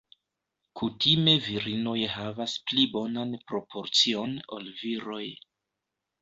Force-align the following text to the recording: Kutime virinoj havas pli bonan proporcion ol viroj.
Kutime 0.79 1.35
virinoj 1.47 1.97
havas 2.13 2.55
pli 2.71 2.87
bonan 2.95 3.37
proporcion 3.53 4.35
ol 4.57 4.73
viroj. 4.81 5.23